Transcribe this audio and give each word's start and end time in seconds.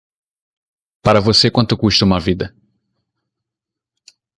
para 1.03 1.19
você 1.21 1.51
quanto 1.51 1.77
custa 1.77 2.03
uma 2.03 2.19
vida 2.19 2.51